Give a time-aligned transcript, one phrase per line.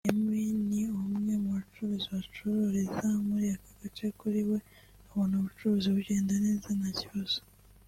[0.09, 4.57] Emmy ni umwe mu bacuruzi bacururiza muri aka gace kuri we
[5.09, 7.37] abona ubucuruzi bugenda neza nta kibazo